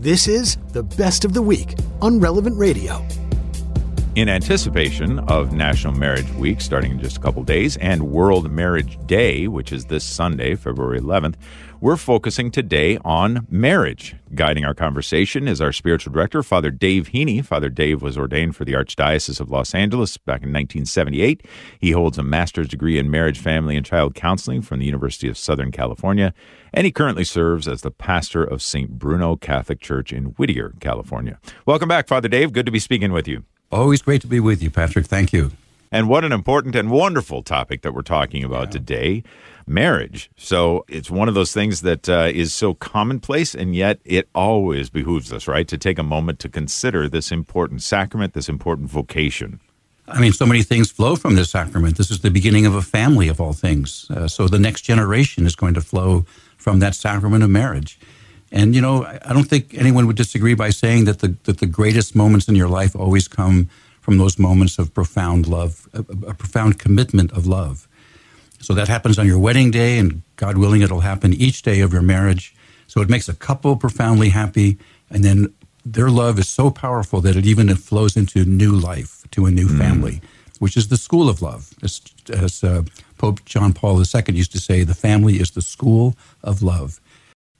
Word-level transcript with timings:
This 0.00 0.28
is 0.28 0.56
the 0.72 0.82
best 0.82 1.26
of 1.26 1.34
the 1.34 1.42
week 1.42 1.74
on 2.00 2.20
Relevant 2.20 2.56
Radio. 2.56 3.06
In 4.16 4.28
anticipation 4.28 5.20
of 5.20 5.52
National 5.52 5.94
Marriage 5.94 6.28
Week 6.32 6.60
starting 6.60 6.90
in 6.90 6.98
just 6.98 7.18
a 7.18 7.20
couple 7.20 7.44
days 7.44 7.76
and 7.76 8.10
World 8.10 8.50
Marriage 8.50 8.98
Day, 9.06 9.46
which 9.46 9.70
is 9.70 9.84
this 9.84 10.02
Sunday, 10.02 10.56
February 10.56 10.98
11th, 10.98 11.36
we're 11.80 11.96
focusing 11.96 12.50
today 12.50 12.98
on 13.04 13.46
marriage. 13.48 14.16
Guiding 14.34 14.64
our 14.64 14.74
conversation 14.74 15.46
is 15.46 15.60
our 15.60 15.72
spiritual 15.72 16.12
director, 16.12 16.42
Father 16.42 16.72
Dave 16.72 17.10
Heney. 17.10 17.42
Father 17.44 17.68
Dave 17.68 18.02
was 18.02 18.18
ordained 18.18 18.56
for 18.56 18.64
the 18.64 18.72
Archdiocese 18.72 19.40
of 19.40 19.48
Los 19.48 19.76
Angeles 19.76 20.16
back 20.16 20.42
in 20.42 20.52
1978. 20.52 21.46
He 21.78 21.92
holds 21.92 22.18
a 22.18 22.24
master's 22.24 22.68
degree 22.68 22.98
in 22.98 23.12
marriage, 23.12 23.38
family, 23.38 23.76
and 23.76 23.86
child 23.86 24.16
counseling 24.16 24.60
from 24.60 24.80
the 24.80 24.86
University 24.86 25.28
of 25.28 25.38
Southern 25.38 25.70
California, 25.70 26.34
and 26.74 26.84
he 26.84 26.90
currently 26.90 27.24
serves 27.24 27.68
as 27.68 27.82
the 27.82 27.92
pastor 27.92 28.42
of 28.42 28.60
St. 28.60 28.90
Bruno 28.90 29.36
Catholic 29.36 29.80
Church 29.80 30.12
in 30.12 30.26
Whittier, 30.36 30.74
California. 30.80 31.38
Welcome 31.64 31.88
back, 31.88 32.08
Father 32.08 32.28
Dave. 32.28 32.52
Good 32.52 32.66
to 32.66 32.72
be 32.72 32.80
speaking 32.80 33.12
with 33.12 33.28
you. 33.28 33.44
Always 33.72 34.02
great 34.02 34.20
to 34.22 34.26
be 34.26 34.40
with 34.40 34.62
you, 34.62 34.70
Patrick. 34.70 35.06
Thank 35.06 35.32
you. 35.32 35.52
And 35.92 36.08
what 36.08 36.24
an 36.24 36.32
important 36.32 36.74
and 36.74 36.90
wonderful 36.90 37.42
topic 37.42 37.82
that 37.82 37.94
we're 37.94 38.02
talking 38.02 38.44
about 38.44 38.68
yeah. 38.68 38.72
today 38.72 39.22
marriage. 39.66 40.30
So 40.36 40.84
it's 40.88 41.10
one 41.10 41.28
of 41.28 41.34
those 41.34 41.52
things 41.52 41.82
that 41.82 42.08
uh, 42.08 42.30
is 42.32 42.52
so 42.52 42.74
commonplace, 42.74 43.54
and 43.54 43.74
yet 43.74 44.00
it 44.04 44.28
always 44.34 44.90
behooves 44.90 45.32
us, 45.32 45.46
right, 45.46 45.66
to 45.68 45.78
take 45.78 45.98
a 45.98 46.02
moment 46.02 46.38
to 46.40 46.48
consider 46.48 47.08
this 47.08 47.30
important 47.30 47.82
sacrament, 47.82 48.34
this 48.34 48.48
important 48.48 48.90
vocation. 48.90 49.60
I 50.08 50.20
mean, 50.20 50.32
so 50.32 50.44
many 50.44 50.64
things 50.64 50.90
flow 50.90 51.14
from 51.14 51.36
this 51.36 51.50
sacrament. 51.50 51.96
This 51.96 52.10
is 52.10 52.20
the 52.20 52.30
beginning 52.30 52.66
of 52.66 52.74
a 52.74 52.82
family, 52.82 53.28
of 53.28 53.40
all 53.40 53.52
things. 53.52 54.10
Uh, 54.10 54.26
so 54.26 54.48
the 54.48 54.58
next 54.58 54.82
generation 54.82 55.46
is 55.46 55.54
going 55.54 55.74
to 55.74 55.80
flow 55.80 56.24
from 56.56 56.80
that 56.80 56.96
sacrament 56.96 57.44
of 57.44 57.50
marriage. 57.50 57.98
And 58.52 58.74
you 58.74 58.80
know, 58.80 59.04
I 59.04 59.32
don't 59.32 59.48
think 59.48 59.74
anyone 59.74 60.06
would 60.06 60.16
disagree 60.16 60.54
by 60.54 60.70
saying 60.70 61.04
that 61.04 61.20
the 61.20 61.36
that 61.44 61.58
the 61.58 61.66
greatest 61.66 62.14
moments 62.14 62.48
in 62.48 62.56
your 62.56 62.68
life 62.68 62.96
always 62.96 63.28
come 63.28 63.68
from 64.00 64.18
those 64.18 64.38
moments 64.38 64.78
of 64.78 64.92
profound 64.92 65.46
love, 65.46 65.88
a, 65.92 66.00
a 66.26 66.34
profound 66.34 66.78
commitment 66.78 67.32
of 67.32 67.46
love. 67.46 67.86
So 68.60 68.74
that 68.74 68.88
happens 68.88 69.18
on 69.18 69.26
your 69.26 69.38
wedding 69.38 69.70
day, 69.70 69.98
and 69.98 70.22
God 70.36 70.58
willing, 70.58 70.82
it'll 70.82 71.00
happen 71.00 71.32
each 71.32 71.62
day 71.62 71.80
of 71.80 71.92
your 71.92 72.02
marriage. 72.02 72.54
So 72.88 73.00
it 73.00 73.08
makes 73.08 73.28
a 73.28 73.34
couple 73.34 73.76
profoundly 73.76 74.30
happy, 74.30 74.78
and 75.10 75.24
then 75.24 75.54
their 75.84 76.10
love 76.10 76.38
is 76.38 76.48
so 76.48 76.70
powerful 76.70 77.20
that 77.22 77.36
it 77.36 77.46
even 77.46 77.74
flows 77.76 78.16
into 78.16 78.44
new 78.44 78.72
life, 78.72 79.24
to 79.30 79.46
a 79.46 79.50
new 79.50 79.68
mm. 79.68 79.78
family, 79.78 80.20
which 80.58 80.76
is 80.76 80.88
the 80.88 80.96
school 80.96 81.28
of 81.28 81.40
love. 81.40 81.72
As, 81.82 82.00
as 82.28 82.64
uh, 82.64 82.82
Pope 83.16 83.44
John 83.44 83.72
Paul 83.72 83.98
II 83.98 84.34
used 84.34 84.52
to 84.52 84.58
say, 84.58 84.82
the 84.82 84.94
family 84.94 85.40
is 85.40 85.52
the 85.52 85.62
school 85.62 86.16
of 86.42 86.62
love 86.62 87.00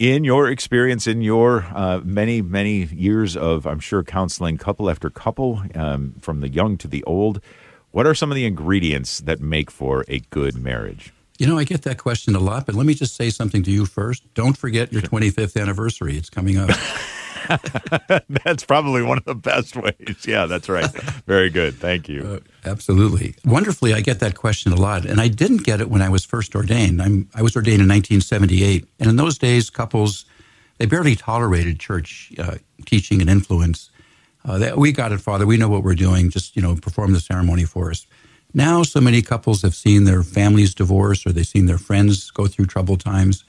in 0.00 0.24
your 0.24 0.48
experience, 0.48 1.06
in 1.06 1.20
your 1.20 1.66
uh, 1.74 2.00
many, 2.02 2.40
many 2.40 2.84
years 2.86 3.36
of, 3.36 3.66
I'm 3.66 3.80
sure, 3.80 4.02
counseling 4.02 4.56
couple 4.56 4.88
after 4.88 5.10
couple, 5.10 5.62
um, 5.74 6.14
from 6.20 6.40
the 6.40 6.48
young 6.48 6.78
to 6.78 6.88
the 6.88 7.04
old, 7.04 7.42
what 7.90 8.06
are 8.06 8.14
some 8.14 8.32
of 8.32 8.34
the 8.34 8.46
ingredients 8.46 9.20
that 9.20 9.40
make 9.40 9.70
for 9.70 10.06
a 10.08 10.20
good 10.30 10.56
marriage? 10.56 11.12
You 11.38 11.46
know, 11.46 11.58
I 11.58 11.64
get 11.64 11.82
that 11.82 11.98
question 11.98 12.34
a 12.34 12.40
lot, 12.40 12.64
but 12.64 12.74
let 12.74 12.86
me 12.86 12.94
just 12.94 13.14
say 13.14 13.28
something 13.28 13.62
to 13.62 13.70
you 13.70 13.84
first. 13.84 14.22
Don't 14.32 14.56
forget 14.56 14.90
your 14.90 15.02
25th 15.02 15.60
anniversary. 15.60 16.16
It's 16.16 16.30
coming 16.30 16.56
up. 16.56 16.70
that's 18.44 18.64
probably 18.64 19.02
one 19.02 19.18
of 19.18 19.24
the 19.24 19.34
best 19.34 19.76
ways. 19.76 20.24
Yeah, 20.26 20.46
that's 20.46 20.68
right. 20.68 20.90
Very 21.26 21.50
good. 21.50 21.74
Thank 21.74 22.08
you. 22.08 22.22
Uh, 22.22 22.68
absolutely. 22.68 23.34
Wonderfully, 23.44 23.94
I 23.94 24.00
get 24.00 24.20
that 24.20 24.34
question 24.34 24.72
a 24.72 24.76
lot. 24.76 25.04
And 25.04 25.20
I 25.20 25.28
didn't 25.28 25.64
get 25.64 25.80
it 25.80 25.88
when 25.90 26.02
I 26.02 26.08
was 26.08 26.24
first 26.24 26.54
ordained. 26.54 27.02
I'm, 27.02 27.28
I 27.34 27.42
was 27.42 27.56
ordained 27.56 27.80
in 27.80 27.88
1978. 27.88 28.86
And 28.98 29.10
in 29.10 29.16
those 29.16 29.38
days, 29.38 29.70
couples, 29.70 30.24
they 30.78 30.86
barely 30.86 31.16
tolerated 31.16 31.80
church 31.80 32.32
uh, 32.38 32.56
teaching 32.86 33.20
and 33.20 33.28
influence. 33.28 33.90
Uh, 34.44 34.58
they, 34.58 34.72
we 34.72 34.92
got 34.92 35.12
it, 35.12 35.20
Father. 35.20 35.46
We 35.46 35.56
know 35.56 35.68
what 35.68 35.82
we're 35.82 35.94
doing. 35.94 36.30
Just, 36.30 36.56
you 36.56 36.62
know, 36.62 36.76
perform 36.76 37.12
the 37.12 37.20
ceremony 37.20 37.64
for 37.64 37.90
us. 37.90 38.06
Now, 38.52 38.82
so 38.82 39.00
many 39.00 39.22
couples 39.22 39.62
have 39.62 39.74
seen 39.74 40.04
their 40.04 40.22
families 40.22 40.74
divorce 40.74 41.24
or 41.24 41.32
they've 41.32 41.46
seen 41.46 41.66
their 41.66 41.78
friends 41.78 42.30
go 42.30 42.46
through 42.46 42.66
troubled 42.66 43.00
times 43.00 43.44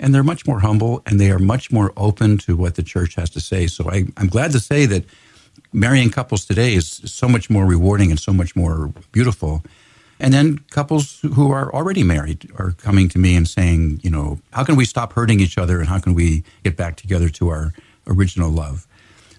and 0.00 0.14
they're 0.14 0.22
much 0.22 0.46
more 0.46 0.60
humble 0.60 1.02
and 1.06 1.20
they 1.20 1.30
are 1.30 1.38
much 1.38 1.70
more 1.72 1.92
open 1.96 2.38
to 2.38 2.56
what 2.56 2.76
the 2.76 2.82
church 2.82 3.14
has 3.16 3.30
to 3.30 3.40
say. 3.40 3.66
So 3.66 3.90
I, 3.90 4.06
am 4.16 4.28
glad 4.28 4.52
to 4.52 4.60
say 4.60 4.86
that 4.86 5.04
marrying 5.72 6.10
couples 6.10 6.44
today 6.44 6.74
is 6.74 7.00
so 7.04 7.28
much 7.28 7.50
more 7.50 7.66
rewarding 7.66 8.10
and 8.10 8.20
so 8.20 8.32
much 8.32 8.54
more 8.54 8.92
beautiful. 9.12 9.62
And 10.20 10.32
then 10.32 10.58
couples 10.70 11.20
who 11.20 11.52
are 11.52 11.72
already 11.72 12.02
married 12.02 12.50
are 12.58 12.72
coming 12.72 13.08
to 13.10 13.18
me 13.18 13.36
and 13.36 13.46
saying, 13.46 14.00
you 14.02 14.10
know, 14.10 14.40
how 14.52 14.64
can 14.64 14.76
we 14.76 14.84
stop 14.84 15.12
hurting 15.12 15.40
each 15.40 15.58
other 15.58 15.80
and 15.80 15.88
how 15.88 15.98
can 15.98 16.14
we 16.14 16.44
get 16.64 16.76
back 16.76 16.96
together 16.96 17.28
to 17.30 17.48
our 17.48 17.72
original 18.06 18.50
love? 18.50 18.86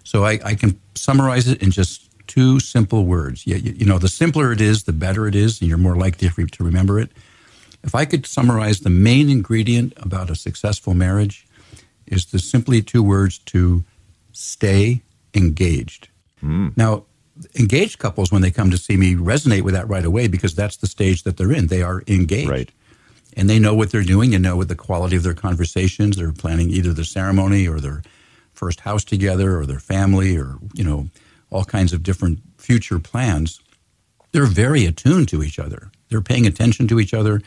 So 0.04 0.26
I, 0.26 0.40
I 0.44 0.56
can 0.56 0.80
summarize 0.96 1.48
it 1.48 1.62
in 1.62 1.72
just 1.72 2.10
two 2.28 2.60
simple 2.60 3.06
words. 3.06 3.46
You, 3.46 3.56
you, 3.56 3.86
know, 3.86 3.98
the 3.98 4.08
simpler 4.08 4.52
it 4.52 4.62
is, 4.62 4.84
the 4.84 4.94
better 4.94 5.28
it 5.28 5.36
is, 5.36 5.60
and 5.60 5.68
you're 5.68 5.78
more 5.78 5.96
likely 5.96 6.30
to 6.30 6.64
remember 6.64 7.00
it. 7.00 7.12
If 7.84 7.96
I 7.96 8.06
could 8.06 8.26
summarize 8.26 8.80
the 8.80 8.90
main 8.90 9.30
ingredient 9.30 9.94
about 9.98 10.30
a 10.30 10.36
successful 10.36 10.94
marriage, 10.94 11.48
is 12.06 12.26
the 12.26 12.40
simply 12.40 12.82
two 12.82 13.04
words 13.04 13.38
to 13.38 13.84
stay 14.34 15.02
engaged. 15.34 16.10
Mm. 16.44 16.76
Now, 16.76 17.06
engaged 17.56 18.00
couples, 18.00 18.32
when 18.32 18.42
they 18.42 18.52
come 18.52 18.72
to 18.72 18.78
see 18.78 18.98
me, 18.98 19.16
resonate 19.16 19.62
with 19.62 19.74
that 19.74 19.88
right 19.88 20.06
away 20.06 20.28
because 20.28 20.56
that's 20.56 20.78
the 20.78 20.88
stage 20.88 21.24
that 21.24 21.38
they're 21.38 21.52
in. 21.52 21.68
They 21.68 21.82
are 21.82 22.04
engaged. 22.08 22.50
Right. 22.50 22.72
And 23.38 23.50
they 23.50 23.60
know 23.60 23.76
what 23.76 23.92
they're 23.92 24.04
doing 24.04 24.34
and 24.34 24.44
know 24.44 24.58
what 24.58 24.68
the 24.68 24.76
quality 24.76 25.16
of 25.16 25.24
their 25.24 25.36
conversations. 25.36 26.18
They're 26.18 26.34
planning 26.34 26.70
either 26.70 26.94
the 26.94 27.06
ceremony 27.06 27.68
or 27.68 27.80
their 27.80 28.02
first 28.54 28.82
house 28.82 29.04
together 29.04 29.58
or 29.58 29.66
their 29.66 29.80
family 29.80 30.36
or, 30.36 30.56
you 30.74 30.84
know, 30.84 31.10
all 31.52 31.64
kinds 31.64 31.94
of 31.94 32.04
different 32.04 32.40
future 32.58 33.00
plans. 33.00 33.62
They're 34.32 34.46
very 34.46 34.86
attuned 34.86 35.30
to 35.30 35.44
each 35.44 35.60
other. 35.60 35.92
They're 36.10 36.22
paying 36.22 36.48
attention 36.48 36.88
to 36.90 37.00
each 37.00 37.14
other 37.14 37.42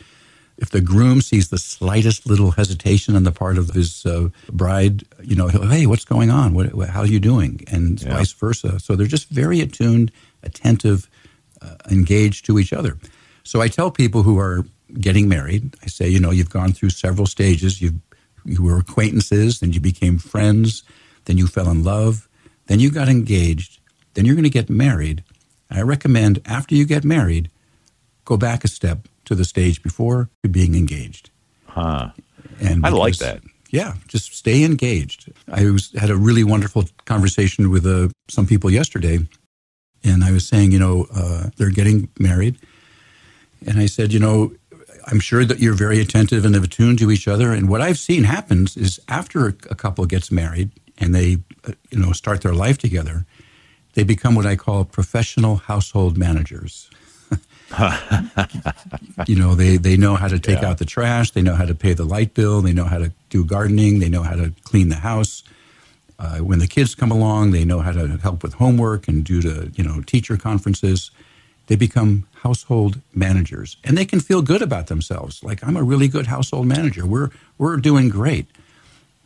if 0.62 0.70
the 0.70 0.80
groom 0.80 1.20
sees 1.20 1.48
the 1.48 1.58
slightest 1.58 2.24
little 2.24 2.52
hesitation 2.52 3.16
on 3.16 3.24
the 3.24 3.32
part 3.32 3.58
of 3.58 3.70
his 3.70 4.06
uh, 4.06 4.28
bride, 4.48 5.02
you 5.20 5.34
know, 5.34 5.48
hey, 5.48 5.86
what's 5.86 6.04
going 6.04 6.30
on? 6.30 6.54
What, 6.54 6.88
how 6.88 7.00
are 7.00 7.06
you 7.06 7.18
doing? 7.18 7.62
And 7.66 8.00
yeah. 8.00 8.14
vice 8.16 8.30
versa. 8.30 8.78
So 8.78 8.94
they're 8.94 9.08
just 9.08 9.28
very 9.28 9.60
attuned, 9.60 10.12
attentive, 10.44 11.10
uh, 11.60 11.74
engaged 11.90 12.46
to 12.46 12.60
each 12.60 12.72
other. 12.72 12.96
So 13.42 13.60
I 13.60 13.66
tell 13.66 13.90
people 13.90 14.22
who 14.22 14.38
are 14.38 14.64
getting 15.00 15.28
married, 15.28 15.74
I 15.82 15.88
say, 15.88 16.08
you 16.08 16.20
know, 16.20 16.30
you've 16.30 16.50
gone 16.50 16.72
through 16.72 16.90
several 16.90 17.26
stages. 17.26 17.82
you 17.82 18.00
you 18.44 18.62
were 18.62 18.78
acquaintances, 18.78 19.60
then 19.60 19.72
you 19.72 19.80
became 19.80 20.18
friends, 20.18 20.82
then 21.24 21.38
you 21.38 21.46
fell 21.46 21.70
in 21.70 21.84
love, 21.84 22.28
then 22.66 22.80
you 22.80 22.90
got 22.90 23.08
engaged, 23.08 23.78
then 24.14 24.24
you're 24.24 24.34
going 24.34 24.42
to 24.42 24.50
get 24.50 24.68
married. 24.68 25.22
I 25.70 25.82
recommend 25.82 26.40
after 26.44 26.74
you 26.74 26.84
get 26.84 27.04
married, 27.04 27.50
go 28.24 28.36
back 28.36 28.64
a 28.64 28.68
step 28.68 29.06
to 29.32 29.36
the 29.36 29.44
stage 29.44 29.82
before 29.82 30.28
to 30.42 30.48
being 30.48 30.74
engaged. 30.74 31.30
Huh. 31.66 32.10
And 32.60 32.82
because, 32.82 32.94
I 32.94 32.96
like 32.96 33.16
that. 33.18 33.40
Yeah, 33.70 33.94
just 34.06 34.34
stay 34.34 34.64
engaged. 34.64 35.32
I 35.50 35.70
was 35.70 35.92
had 35.92 36.10
a 36.10 36.16
really 36.16 36.44
wonderful 36.44 36.84
conversation 37.06 37.70
with 37.70 37.86
uh, 37.86 38.08
some 38.28 38.46
people 38.46 38.70
yesterday, 38.70 39.26
and 40.04 40.22
I 40.22 40.30
was 40.30 40.46
saying, 40.46 40.72
you 40.72 40.78
know, 40.78 41.06
uh, 41.14 41.48
they're 41.56 41.70
getting 41.70 42.10
married, 42.18 42.58
and 43.66 43.78
I 43.78 43.86
said, 43.86 44.12
you 44.12 44.20
know, 44.20 44.52
I'm 45.06 45.20
sure 45.20 45.44
that 45.46 45.58
you're 45.58 45.74
very 45.74 46.00
attentive 46.00 46.44
and 46.44 46.54
attuned 46.54 46.98
to 46.98 47.10
each 47.10 47.26
other. 47.26 47.52
And 47.52 47.68
what 47.68 47.80
I've 47.80 47.98
seen 47.98 48.24
happens 48.24 48.76
is 48.76 49.00
after 49.08 49.46
a 49.46 49.52
couple 49.52 50.04
gets 50.06 50.30
married 50.30 50.70
and 50.98 51.14
they, 51.14 51.38
uh, 51.66 51.72
you 51.90 51.98
know, 51.98 52.12
start 52.12 52.42
their 52.42 52.54
life 52.54 52.78
together, 52.78 53.26
they 53.94 54.04
become 54.04 54.34
what 54.34 54.46
I 54.46 54.56
call 54.56 54.84
professional 54.84 55.56
household 55.56 56.16
managers. 56.16 56.90
you 59.26 59.36
know, 59.36 59.54
they, 59.54 59.76
they 59.76 59.96
know 59.96 60.14
how 60.14 60.28
to 60.28 60.38
take 60.38 60.62
yeah. 60.62 60.70
out 60.70 60.78
the 60.78 60.84
trash, 60.84 61.30
they 61.32 61.42
know 61.42 61.54
how 61.54 61.64
to 61.64 61.74
pay 61.74 61.92
the 61.92 62.04
light 62.04 62.34
bill, 62.34 62.60
they 62.60 62.72
know 62.72 62.84
how 62.84 62.98
to 62.98 63.12
do 63.30 63.44
gardening, 63.44 63.98
they 63.98 64.08
know 64.08 64.22
how 64.22 64.36
to 64.36 64.52
clean 64.64 64.88
the 64.88 64.96
house. 64.96 65.42
Uh, 66.18 66.38
when 66.38 66.60
the 66.60 66.68
kids 66.68 66.94
come 66.94 67.10
along, 67.10 67.50
they 67.50 67.64
know 67.64 67.80
how 67.80 67.90
to 67.90 68.06
help 68.18 68.44
with 68.44 68.54
homework 68.54 69.08
and 69.08 69.24
do 69.24 69.40
the 69.40 69.72
you 69.74 69.82
know 69.82 70.00
teacher 70.02 70.36
conferences. 70.36 71.10
They 71.66 71.74
become 71.74 72.28
household 72.42 73.00
managers, 73.12 73.76
and 73.82 73.98
they 73.98 74.04
can 74.04 74.20
feel 74.20 74.40
good 74.40 74.62
about 74.62 74.86
themselves. 74.86 75.42
Like 75.42 75.66
I'm 75.66 75.76
a 75.76 75.82
really 75.82 76.06
good 76.06 76.28
household 76.28 76.66
manager. 76.66 77.04
We're 77.04 77.30
we're 77.58 77.76
doing 77.76 78.08
great, 78.08 78.46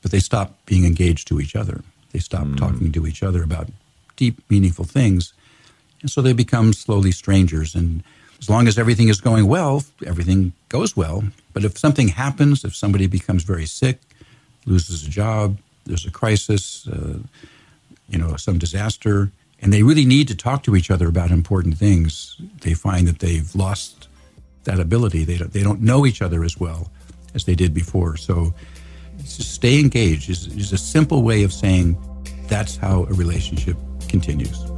but 0.01 0.11
they 0.11 0.21
stop 0.21 0.59
being 0.65 0.87
engaged 0.87 1.29
to 1.29 1.39
each 1.39 1.55
other. 1.55 1.83
They 2.13 2.19
stop 2.19 2.47
mm. 2.47 2.57
talking 2.57 2.93
to 2.93 3.07
each 3.07 3.23
other 3.23 3.43
about 3.43 3.69
deep, 4.17 4.41
meaningful 4.49 4.87
things, 4.87 5.35
and 6.01 6.11
so 6.11 6.23
they 6.23 6.33
become 6.33 6.73
slowly 6.73 7.13
strangers. 7.13 7.75
And 7.75 8.03
as 8.41 8.51
long 8.51 8.69
as 8.69 8.79
everything 8.79 9.09
is 9.09 9.21
going 9.21 9.47
well, 9.47 9.85
everything 10.05 10.53
goes 10.69 10.97
well. 10.97 11.25
But 11.53 11.65
if 11.65 11.79
something 11.79 12.09
happens, 12.09 12.65
if 12.65 12.77
somebody 12.77 13.07
becomes 13.07 13.45
very 13.45 13.67
sick, 13.67 14.01
loses 14.67 15.07
a 15.07 15.11
job, 15.11 15.59
there's 15.87 16.07
a 16.07 16.11
crisis, 16.11 16.87
uh, 16.89 17.19
you 18.09 18.19
know, 18.19 18.37
some 18.37 18.59
disaster, 18.59 19.31
and 19.63 19.73
they 19.73 19.83
really 19.83 20.05
need 20.05 20.29
to 20.29 20.35
talk 20.35 20.63
to 20.65 20.77
each 20.77 20.91
other 20.91 21.09
about 21.09 21.31
important 21.31 21.79
things, 21.79 22.37
they 22.61 22.75
find 22.75 23.09
that 23.09 23.21
they've 23.21 23.55
lost 23.55 24.09
that 24.65 24.79
ability. 24.79 25.25
They 25.25 25.39
don't, 25.39 25.53
they 25.53 25.63
don't 25.63 25.81
know 25.81 26.05
each 26.05 26.21
other 26.21 26.45
as 26.45 26.59
well 26.59 26.91
as 27.35 27.45
they 27.45 27.55
did 27.55 27.73
before. 27.73 28.17
So 28.17 28.55
stay 29.25 29.81
engaged 29.81 30.29
is, 30.29 30.47
is 30.49 30.73
a 30.73 30.79
simple 30.79 31.23
way 31.23 31.43
of 31.43 31.53
saying 31.53 31.97
that's 32.49 32.77
how 32.77 33.05
a 33.05 33.13
relationship 33.13 33.77
continues. 34.09 34.76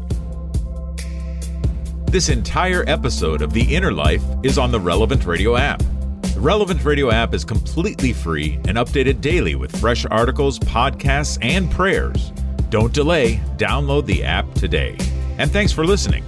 This 2.10 2.31
entire 2.31 2.84
episode 2.88 3.43
of 3.43 3.52
The 3.52 3.75
Inner 3.76 3.93
Life 3.93 4.22
is 4.43 4.56
on 4.56 4.72
the 4.72 4.81
Relevant 4.81 5.26
Radio 5.26 5.56
app. 5.56 5.81
The 6.22 6.40
Relevant 6.40 6.82
Radio 6.82 7.10
app 7.10 7.34
is 7.34 7.44
completely 7.44 8.14
free 8.14 8.55
and 8.66 8.78
updated 8.78 9.20
daily 9.20 9.56
with 9.56 9.78
fresh 9.78 10.06
articles, 10.06 10.58
podcasts, 10.58 11.37
and 11.43 11.70
prayers. 11.70 12.32
Don't 12.70 12.94
delay, 12.94 13.43
download 13.58 14.06
the 14.06 14.25
app 14.25 14.50
today. 14.55 14.96
And 15.37 15.50
thanks 15.50 15.70
for 15.70 15.84
listening. 15.84 16.25